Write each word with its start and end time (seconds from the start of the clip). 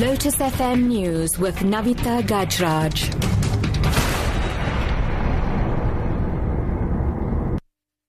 Lotus 0.00 0.36
FM 0.38 0.88
News 0.88 1.38
with 1.38 1.56
Navitha 1.58 2.22
Gajraj. 2.22 3.30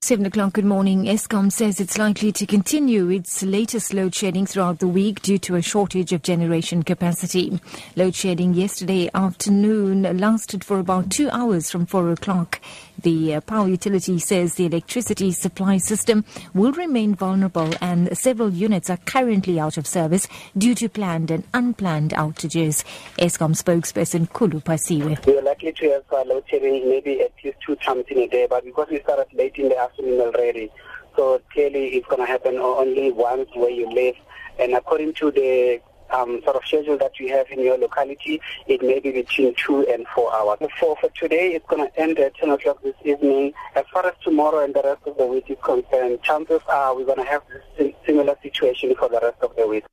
Seven 0.04 0.26
o'clock, 0.26 0.54
good 0.54 0.66
morning. 0.66 1.04
Eskom 1.05 1.52
says 1.52 1.79
it's 1.79 1.97
likely 2.00 2.32
to 2.32 2.47
continue 2.47 3.10
its 3.10 3.44
latest 3.44 3.94
load 3.94 4.16
shedding 4.16 4.47
throughout 4.47 4.79
the 4.79 4.88
week 4.88 5.21
due 5.21 5.38
to 5.38 5.56
a 5.56 5.62
shortage 5.62 6.12
of 6.12 6.24
generation 6.24 6.82
capacity. 6.82 7.62
Load 7.96 8.16
shedding 8.16 8.56
yesterday 8.56 9.12
afternoon 9.14 10.18
lasted 10.18 10.64
for 10.64 10.80
about 10.80 11.12
two 11.12 11.30
hours 11.30 11.70
from 11.70 11.86
four 11.86 12.12
o'clock. 12.12 12.60
The 13.04 13.36
uh, 13.36 13.42
power 13.42 13.68
utility 13.68 14.20
says 14.20 14.56
the 14.56 14.68
electricity 14.68 15.31
supply 15.31 15.78
system 15.78 16.23
will 16.54 16.72
remain 16.72 17.16
vulnerable 17.16 17.73
and 17.81 18.16
several 18.16 18.52
units 18.52 18.91
are 18.91 18.98
currently 18.98 19.59
out 19.59 19.77
of 19.77 19.88
service 19.88 20.27
due 20.55 20.76
to 20.76 20.88
planned 20.88 21.32
and 21.32 21.44
unplanned 21.54 22.12
outages. 22.12 22.84
Eskom 23.18 23.55
spokesperson 23.55 24.30
Khulu 24.30 24.64
Phasiwe. 24.64 25.26
We 25.26 25.38
are 25.38 25.41
likely 25.41 25.72
to 25.74 25.90
have 25.90 26.04
uh, 26.12 26.24
load 26.26 26.44
shedding 26.48 26.88
maybe 26.88 27.22
at 27.22 27.32
least 27.44 27.58
two 27.66 27.76
times 27.77 28.05
in 28.10 28.20
a 28.20 28.27
day, 28.27 28.46
but 28.48 28.64
because 28.64 28.88
we 28.91 29.00
started 29.02 29.27
late 29.34 29.55
in 29.55 29.70
the 29.70 29.77
afternoon 29.77 30.22
already. 30.22 30.72
So 31.16 31.41
clearly 31.52 31.96
it's 31.96 32.08
going 32.08 32.22
to 32.22 32.27
happen 32.27 32.58
only 32.58 33.12
once 33.12 33.49
where 33.55 33.72
you 33.72 33.90
live. 33.90 34.16
And 34.60 34.74
according 34.74 35.13
to 35.16 35.32
the 35.32 35.82
um, 36.14 36.42
sort 36.44 36.56
of 36.56 36.66
schedule 36.66 36.98
that 36.98 37.20
you 37.20 37.30
have 37.30 37.50
in 37.50 37.62
your 37.62 37.78
locality, 37.78 38.42
it 38.68 38.82
may 38.82 39.00
be 39.00 39.12
between 39.12 39.56
two 39.56 39.86
and 39.88 40.06
four 40.14 40.34
hours. 40.34 40.60
For, 40.80 40.96
for 40.98 41.10
today, 41.10 41.54
it's 41.54 41.66
going 41.68 41.88
to 41.88 42.00
end 42.00 42.20
at 42.20 42.36
10 42.36 42.50
o'clock 42.50 42.82
this 42.84 42.96
evening. 43.04 43.54
As 43.76 43.86
far 43.92 44.06
as 44.06 44.14
tomorrow 44.24 44.64
and 44.64 44.74
the 44.74 44.82
rest 44.84 45.02
of 45.05 45.18
the 45.18 45.26
week 45.26 45.50
is 45.50 45.58
concerned, 45.64 46.22
chances 46.24 46.62
are 46.68 46.96
we're 46.96 47.05
going 47.05 47.24
to 47.24 47.30
have 47.30 47.44
this 47.78 47.94
similar 48.05 48.36
situation 48.42 48.94
for 48.96 49.10
the 49.10 49.20
rest 49.22 49.38
of 49.42 49.55
the 49.55 49.68
week. 49.68 49.86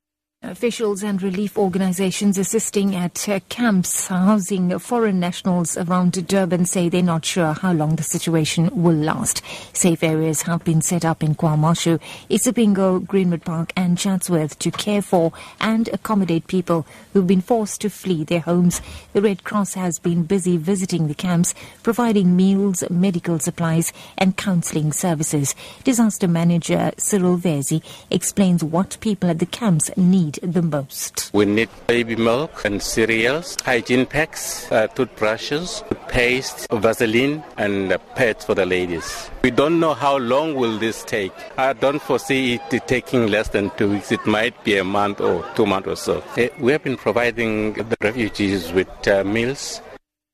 Officials 0.48 1.02
and 1.02 1.22
relief 1.22 1.58
organizations 1.58 2.38
assisting 2.38 2.96
at 2.96 3.28
uh, 3.28 3.38
camps 3.50 4.06
housing 4.06 4.78
foreign 4.78 5.20
nationals 5.20 5.76
around 5.76 6.26
Durban 6.26 6.64
say 6.64 6.88
they're 6.88 7.02
not 7.02 7.26
sure 7.26 7.52
how 7.52 7.74
long 7.74 7.96
the 7.96 8.02
situation 8.02 8.70
will 8.72 8.96
last. 8.96 9.42
Safe 9.74 10.02
areas 10.02 10.42
have 10.42 10.64
been 10.64 10.80
set 10.80 11.04
up 11.04 11.22
in 11.22 11.34
KwaMashu, 11.34 12.00
Isipingo, 12.30 13.06
Greenwood 13.06 13.44
Park 13.44 13.74
and 13.76 13.98
Chatsworth 13.98 14.58
to 14.60 14.70
care 14.70 15.02
for 15.02 15.34
and 15.60 15.88
accommodate 15.88 16.46
people 16.46 16.86
who've 17.12 17.26
been 17.26 17.42
forced 17.42 17.82
to 17.82 17.90
flee 17.90 18.24
their 18.24 18.40
homes. 18.40 18.80
The 19.12 19.20
Red 19.20 19.44
Cross 19.44 19.74
has 19.74 19.98
been 19.98 20.22
busy 20.22 20.56
visiting 20.56 21.08
the 21.08 21.14
camps, 21.14 21.54
providing 21.82 22.34
meals, 22.36 22.82
medical 22.88 23.38
supplies 23.38 23.92
and 24.16 24.34
counseling 24.34 24.92
services. 24.92 25.54
Disaster 25.84 26.26
manager 26.26 26.92
Cyril 26.96 27.36
Vezi 27.36 27.82
explains 28.10 28.64
what 28.64 28.96
people 29.00 29.28
at 29.28 29.40
the 29.40 29.46
camps 29.46 29.90
need 29.94 30.37
the 30.42 30.62
most. 30.62 31.30
We 31.32 31.44
need 31.44 31.68
baby 31.86 32.16
milk 32.16 32.64
and 32.64 32.82
cereals, 32.82 33.56
hygiene 33.64 34.06
packs, 34.06 34.70
uh, 34.70 34.86
toothbrushes, 34.88 35.82
paste, 36.08 36.66
Vaseline, 36.70 37.42
and 37.56 37.92
uh, 37.92 37.98
pads 38.14 38.44
for 38.44 38.54
the 38.54 38.66
ladies. 38.66 39.30
We 39.42 39.50
don't 39.50 39.80
know 39.80 39.94
how 39.94 40.18
long 40.18 40.54
will 40.54 40.78
this 40.78 41.04
take. 41.04 41.32
I 41.56 41.72
don't 41.72 42.00
foresee 42.00 42.60
it 42.70 42.86
taking 42.86 43.28
less 43.28 43.48
than 43.48 43.70
two 43.76 43.90
weeks. 43.90 44.12
It 44.12 44.24
might 44.26 44.62
be 44.64 44.78
a 44.78 44.84
month 44.84 45.20
or 45.20 45.44
two 45.54 45.66
months 45.66 45.88
or 45.88 45.96
so. 45.96 46.24
Uh, 46.36 46.48
we 46.60 46.72
have 46.72 46.82
been 46.82 46.96
providing 46.96 47.74
the 47.74 47.96
refugees 48.00 48.72
with 48.72 48.88
uh, 49.08 49.24
meals 49.24 49.80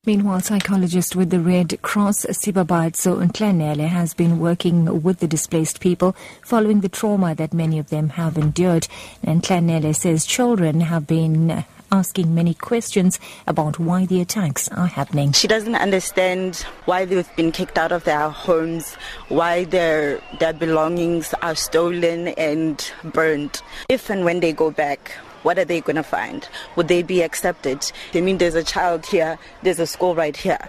Meanwhile, 0.06 0.40
psychologist 0.40 1.16
with 1.16 1.30
the 1.30 1.40
Red 1.40 1.80
Cross, 1.80 2.26
Sibabatso 2.26 3.26
Ntlanele, 3.26 3.88
has 3.88 4.12
been 4.12 4.38
working 4.38 5.02
with 5.02 5.20
the 5.20 5.26
displaced 5.26 5.80
people 5.80 6.14
following 6.42 6.82
the 6.82 6.90
trauma 6.90 7.34
that 7.36 7.54
many 7.54 7.78
of 7.78 7.88
them 7.88 8.10
have 8.10 8.36
endured. 8.36 8.86
And 9.22 9.42
Ntlanele 9.42 9.96
says 9.96 10.26
children 10.26 10.82
have 10.82 11.06
been 11.06 11.64
asking 11.90 12.34
many 12.34 12.52
questions 12.52 13.18
about 13.46 13.78
why 13.78 14.04
the 14.04 14.20
attacks 14.20 14.68
are 14.72 14.88
happening. 14.88 15.32
She 15.32 15.48
doesn't 15.48 15.76
understand 15.76 16.56
why 16.84 17.06
they've 17.06 17.36
been 17.36 17.50
kicked 17.50 17.78
out 17.78 17.92
of 17.92 18.04
their 18.04 18.28
homes, 18.28 18.96
why 19.28 19.64
their 19.64 20.20
their 20.38 20.52
belongings 20.52 21.32
are 21.40 21.54
stolen 21.54 22.28
and 22.36 22.92
burned. 23.04 23.62
If 23.88 24.10
and 24.10 24.26
when 24.26 24.40
they 24.40 24.52
go 24.52 24.70
back, 24.70 25.12
what 25.44 25.58
are 25.58 25.64
they 25.64 25.80
going 25.80 25.96
to 25.96 26.02
find? 26.02 26.48
Would 26.74 26.88
they 26.88 27.02
be 27.02 27.22
accepted? 27.22 27.92
I 28.14 28.20
mean, 28.20 28.38
there's 28.38 28.56
a 28.56 28.64
child 28.64 29.06
here, 29.06 29.38
there's 29.62 29.78
a 29.78 29.86
school 29.86 30.16
right 30.16 30.36
here. 30.36 30.68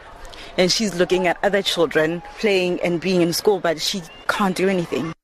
And 0.58 0.72
she's 0.72 0.94
looking 0.96 1.28
at 1.28 1.38
other 1.44 1.62
children 1.62 2.22
playing 2.40 2.82
and 2.82 3.02
being 3.02 3.22
in 3.22 3.34
school, 3.34 3.60
but 3.60 3.82
she 3.82 4.04
can't 4.28 4.56
do 4.56 4.70
anything. 4.70 5.15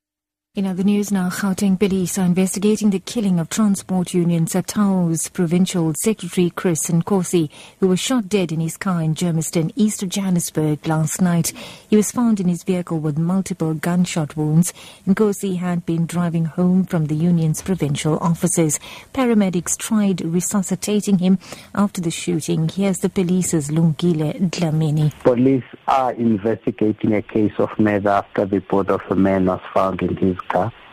In 0.53 0.65
other 0.65 0.83
news 0.83 1.13
now, 1.13 1.29
Gauteng 1.29 1.79
police 1.79 2.17
are 2.19 2.25
investigating 2.25 2.89
the 2.89 2.99
killing 2.99 3.39
of 3.39 3.47
Transport 3.47 4.13
Union 4.13 4.47
SATAWU's 4.47 5.29
provincial 5.29 5.93
secretary 5.93 6.49
Chris 6.49 6.89
Nkosi, 6.89 7.49
who 7.79 7.87
was 7.87 8.01
shot 8.01 8.27
dead 8.27 8.51
in 8.51 8.59
his 8.59 8.75
car 8.75 9.01
in 9.01 9.15
Germiston, 9.15 9.71
east 9.77 10.03
of 10.03 10.09
Johannesburg 10.09 10.85
last 10.85 11.21
night. 11.21 11.53
He 11.89 11.95
was 11.95 12.11
found 12.11 12.41
in 12.41 12.49
his 12.49 12.65
vehicle 12.65 12.99
with 12.99 13.17
multiple 13.17 13.73
gunshot 13.73 14.35
wounds. 14.35 14.73
Nkosi 15.07 15.55
had 15.55 15.85
been 15.85 16.05
driving 16.05 16.43
home 16.43 16.83
from 16.83 17.05
the 17.05 17.15
union's 17.15 17.61
provincial 17.61 18.17
offices. 18.17 18.77
Paramedics 19.13 19.77
tried 19.77 20.19
resuscitating 20.19 21.19
him 21.19 21.39
after 21.73 22.01
the 22.01 22.11
shooting. 22.11 22.67
Here's 22.67 22.99
the 22.99 23.07
police's 23.07 23.69
Lungile 23.69 24.49
Dlamini. 24.49 25.17
Police 25.23 25.63
are 25.87 26.11
investigating 26.11 27.13
a 27.13 27.21
case 27.21 27.53
of 27.57 27.69
murder 27.79 28.09
after 28.09 28.43
the 28.43 28.57
report 28.57 28.89
of 28.89 28.99
a 29.09 29.15
man 29.15 29.45
was 29.45 29.61
found 29.73 30.01
in 30.01 30.17
his 30.17 30.35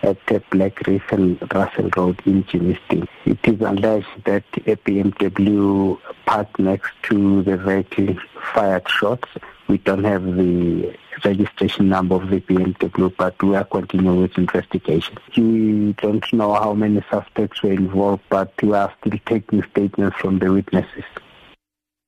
at 0.03 0.27
the 0.27 0.43
Black 0.51 0.87
and 1.13 1.39
Russell 1.53 1.91
Road 1.97 2.21
in 2.25 2.45
Germiston. 2.45 3.09
It 3.25 3.39
is 3.45 3.61
alleged 3.61 4.25
that 4.25 4.45
a 4.67 4.77
BMW 4.77 5.99
parked 6.27 6.59
next 6.59 6.91
to 7.05 7.43
the 7.43 7.57
vehicle 7.57 8.17
fired 8.55 8.89
shots. 8.89 9.29
We 9.69 9.79
don't 9.79 10.05
have 10.05 10.25
the 10.25 10.97
registration 11.25 11.89
number 11.89 12.15
of 12.15 12.31
the 12.31 12.41
BMW, 12.41 13.15
but 13.17 13.43
we 13.43 13.57
are 13.57 13.65
continuing 13.65 14.23
with 14.23 14.39
investigation. 14.39 15.19
We 15.37 15.95
don't 15.95 16.33
know 16.33 16.55
how 16.55 16.75
many 16.75 17.05
suspects 17.11 17.63
were 17.63 17.73
involved, 17.73 18.23
but 18.31 18.53
we 18.63 18.73
are 18.73 18.93
still 19.01 19.19
taking 19.27 19.63
statements 19.71 20.17
from 20.19 20.39
the 20.39 20.53
witnesses. 20.53 21.05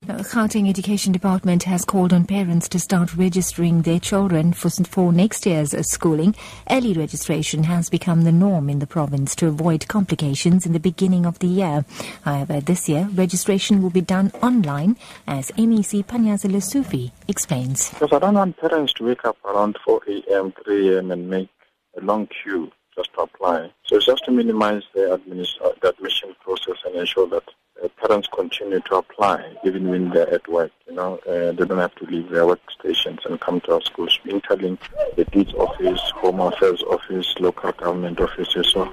The 0.06 0.14
Gauteng 0.14 0.66
Education 0.66 1.12
Department 1.12 1.64
has 1.64 1.84
called 1.84 2.14
on 2.14 2.24
parents 2.24 2.70
to 2.70 2.78
start 2.78 3.14
registering 3.14 3.82
their 3.82 4.00
children 4.00 4.54
for, 4.54 4.70
for 4.70 5.12
next 5.12 5.44
year's 5.44 5.74
schooling. 5.86 6.34
Early 6.70 6.94
registration 6.94 7.64
has 7.64 7.90
become 7.90 8.22
the 8.22 8.32
norm 8.32 8.70
in 8.70 8.78
the 8.78 8.86
province 8.86 9.36
to 9.36 9.48
avoid 9.48 9.88
complications 9.88 10.64
in 10.64 10.72
the 10.72 10.80
beginning 10.80 11.26
of 11.26 11.38
the 11.40 11.48
year. 11.48 11.84
However, 12.22 12.62
this 12.62 12.88
year, 12.88 13.10
registration 13.12 13.82
will 13.82 13.90
be 13.90 14.00
done 14.00 14.32
online, 14.42 14.96
as 15.26 15.50
MEC 15.50 16.06
Panyaza 16.06 16.50
Lesufi 16.50 17.12
explains. 17.28 17.90
Because 17.90 18.14
I 18.14 18.20
don't 18.20 18.34
want 18.34 18.56
parents 18.56 18.94
to 18.94 19.04
wake 19.04 19.26
up 19.26 19.36
around 19.44 19.76
4 19.84 20.00
a.m., 20.08 20.54
3 20.64 20.96
a.m. 20.96 21.10
and 21.10 21.28
make 21.28 21.50
a 21.98 22.00
long 22.00 22.26
queue 22.42 22.72
just 22.96 23.12
to 23.14 23.20
apply. 23.20 23.70
So 23.84 23.96
it's 23.96 24.06
just 24.06 24.24
to 24.24 24.30
minimize 24.30 24.82
the, 24.94 25.20
administ- 25.20 25.80
the 25.82 25.90
admission 25.90 26.34
process 26.42 26.76
and 26.86 26.96
ensure 26.96 27.28
that 27.28 27.44
uh, 27.82 27.88
parents 28.02 28.28
continue 28.32 28.80
to 28.80 28.96
apply 28.96 29.56
even 29.64 29.88
when 29.88 30.10
they're 30.10 30.32
at 30.32 30.46
work. 30.48 30.70
You 30.88 30.94
know, 30.94 31.18
uh, 31.26 31.52
they 31.52 31.64
don't 31.64 31.78
have 31.78 31.94
to 31.96 32.04
leave 32.06 32.28
their 32.30 32.44
workstations 32.44 33.24
and 33.26 33.40
come 33.40 33.60
to 33.62 33.74
our 33.74 33.82
schools. 33.82 34.18
Interlink 34.24 34.78
the 35.16 35.24
deeds 35.26 35.54
office, 35.54 36.00
home 36.16 36.40
affairs 36.40 36.82
office, 36.82 37.34
local 37.38 37.72
government 37.72 38.20
offices. 38.20 38.68
So 38.72 38.92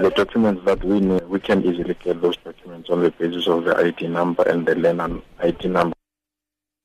the 0.00 0.10
documents 0.10 0.64
that 0.64 0.82
we 0.84 1.00
need, 1.00 1.28
we 1.28 1.40
can 1.40 1.64
easily 1.64 1.94
get 1.94 2.20
those 2.20 2.36
documents 2.38 2.90
on 2.90 3.02
the 3.02 3.10
basis 3.10 3.46
of 3.46 3.64
the 3.64 3.76
ID 3.76 4.08
number 4.08 4.42
and 4.42 4.66
the 4.66 4.74
learner 4.74 5.20
ID 5.40 5.68
number. 5.68 5.94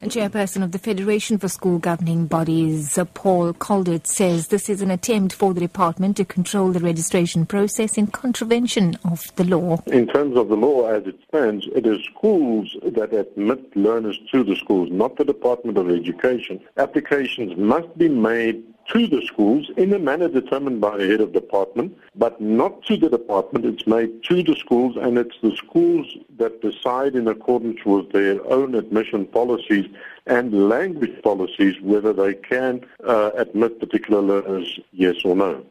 Chairperson 0.07 0.63
of 0.63 0.71
the 0.71 0.79
Federation 0.79 1.37
for 1.37 1.49
School 1.49 1.77
Governing 1.77 2.25
Bodies, 2.25 2.97
Paul 3.13 3.53
Colditz, 3.53 4.07
says 4.07 4.47
this 4.47 4.69
is 4.69 4.81
an 4.81 4.91
attempt 4.91 5.33
for 5.33 5.53
the 5.53 5.59
department 5.59 6.15
to 6.17 6.25
control 6.25 6.71
the 6.71 6.79
registration 6.79 7.45
process 7.45 7.97
in 7.97 8.07
contravention 8.07 8.97
of 9.03 9.29
the 9.35 9.43
law. 9.43 9.83
In 9.87 10.07
terms 10.07 10.37
of 10.37 10.47
the 10.47 10.55
law 10.55 10.87
as 10.87 11.05
it 11.05 11.19
stands, 11.27 11.67
it 11.75 11.85
is 11.85 12.01
schools 12.15 12.77
that 12.81 13.13
admit 13.13 13.75
learners 13.75 14.17
to 14.31 14.41
the 14.41 14.55
schools, 14.55 14.87
not 14.89 15.17
the 15.17 15.25
Department 15.25 15.77
of 15.77 15.89
Education. 15.89 16.61
Applications 16.77 17.57
must 17.57 17.95
be 17.97 18.07
made 18.07 18.63
to 18.89 19.07
the 19.07 19.21
schools 19.25 19.69
in 19.77 19.93
a 19.93 19.99
manner 19.99 20.27
determined 20.27 20.81
by 20.81 20.97
the 20.97 21.07
head 21.07 21.21
of 21.21 21.31
department, 21.33 21.97
but 22.15 22.39
not 22.41 22.83
to 22.85 22.97
the 22.97 23.09
department. 23.09 23.65
It's 23.65 23.87
made 23.87 24.23
to 24.25 24.43
the 24.43 24.55
schools, 24.55 24.97
and 24.97 25.17
it's 25.17 25.37
the 25.41 25.55
schools 25.55 26.07
that 26.37 26.61
decide 26.61 27.15
in 27.15 27.27
accordance 27.27 27.83
with 27.85 28.11
their 28.11 28.45
own 28.51 28.75
admission 28.75 29.25
policies 29.25 29.85
and 30.25 30.69
language 30.69 31.21
policies 31.23 31.79
whether 31.81 32.13
they 32.13 32.33
can 32.33 32.81
uh, 33.07 33.31
admit 33.35 33.79
particular 33.79 34.21
learners, 34.21 34.79
yes 34.91 35.17
or 35.23 35.35
no. 35.35 35.65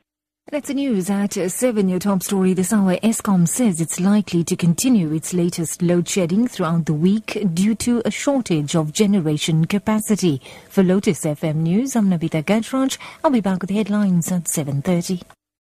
That's 0.50 0.68
the 0.68 0.74
news 0.74 1.10
at 1.10 1.34
7. 1.34 1.90
Your 1.90 1.98
top 1.98 2.22
story 2.22 2.54
this 2.54 2.72
hour. 2.72 2.96
Eskom 3.02 3.46
says 3.46 3.82
it's 3.82 4.00
likely 4.00 4.42
to 4.44 4.56
continue 4.56 5.12
its 5.12 5.34
latest 5.34 5.82
load 5.82 6.08
shedding 6.08 6.48
throughout 6.48 6.86
the 6.86 6.94
week 6.94 7.36
due 7.52 7.74
to 7.74 8.00
a 8.06 8.10
shortage 8.10 8.74
of 8.74 8.94
generation 8.94 9.66
capacity. 9.66 10.40
For 10.70 10.82
Lotus 10.82 11.26
FM 11.26 11.56
News, 11.56 11.94
I'm 11.94 12.08
Navitha 12.08 12.42
Gajraj. 12.42 12.96
I'll 13.22 13.30
be 13.30 13.42
back 13.42 13.60
with 13.60 13.68
headlines 13.68 14.32
at 14.32 14.44
7.30. 14.44 15.38